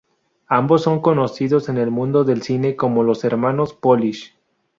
[0.47, 4.35] Ambos son conocidos en el mundo del cine como los hermanos Polish.